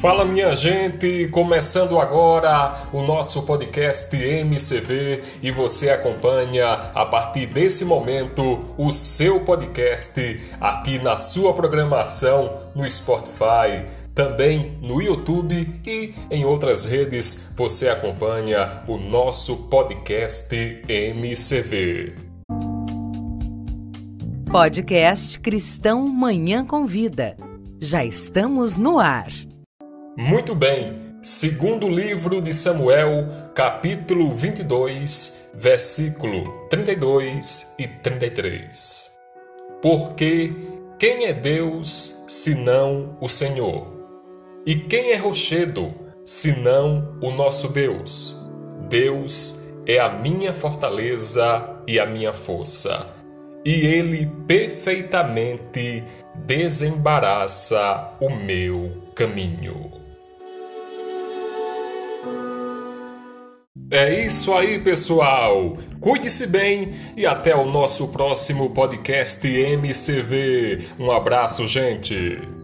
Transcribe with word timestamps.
Fala 0.00 0.24
minha 0.24 0.54
gente, 0.54 1.28
começando 1.28 2.00
agora 2.00 2.88
o 2.90 3.02
nosso 3.02 3.42
podcast 3.42 4.16
MCV 4.16 5.22
e 5.42 5.50
você 5.50 5.90
acompanha 5.90 6.72
a 6.94 7.04
partir 7.04 7.44
desse 7.48 7.84
momento 7.84 8.64
o 8.78 8.92
seu 8.92 9.40
podcast 9.40 10.40
aqui 10.58 10.98
na 11.00 11.18
sua 11.18 11.52
programação 11.52 12.62
no 12.74 12.88
Spotify, 12.88 13.84
também 14.14 14.78
no 14.80 15.02
YouTube 15.02 15.82
e 15.86 16.14
em 16.30 16.46
outras 16.46 16.86
redes 16.86 17.50
você 17.54 17.90
acompanha 17.90 18.82
o 18.88 18.96
nosso 18.96 19.68
podcast 19.68 20.82
MCV. 20.88 22.14
Podcast 24.50 25.38
Cristão 25.40 26.08
Manhã 26.08 26.64
Convida. 26.64 27.36
Já 27.78 28.02
estamos 28.02 28.78
no 28.78 28.98
ar. 28.98 29.28
Muito 30.20 30.54
bem. 30.54 31.16
Segundo 31.22 31.88
livro 31.88 32.42
de 32.42 32.52
Samuel, 32.52 33.26
capítulo 33.54 34.34
22, 34.34 35.50
versículo 35.54 36.44
32 36.68 37.74
e 37.78 37.88
33. 37.88 39.18
Porque 39.80 40.52
quem 40.98 41.24
é 41.24 41.32
Deus 41.32 42.22
senão 42.28 43.16
o 43.18 43.30
Senhor? 43.30 43.86
E 44.66 44.74
quem 44.74 45.12
é 45.12 45.16
rochedo 45.16 45.94
senão 46.22 47.16
o 47.22 47.30
nosso 47.30 47.72
Deus? 47.72 48.52
Deus 48.90 49.72
é 49.86 49.98
a 49.98 50.10
minha 50.10 50.52
fortaleza 50.52 51.82
e 51.86 51.98
a 51.98 52.04
minha 52.04 52.34
força, 52.34 53.08
e 53.64 53.86
ele 53.86 54.30
perfeitamente 54.46 56.04
desembaraça 56.44 58.18
o 58.20 58.28
meu 58.28 59.00
caminho. 59.14 60.09
É 63.90 64.24
isso 64.24 64.54
aí, 64.54 64.78
pessoal. 64.78 65.76
Cuide-se 66.00 66.46
bem 66.46 66.94
e 67.16 67.26
até 67.26 67.56
o 67.56 67.66
nosso 67.66 68.08
próximo 68.08 68.70
podcast 68.70 69.46
MCV. 69.46 70.86
Um 70.96 71.10
abraço, 71.10 71.66
gente. 71.66 72.59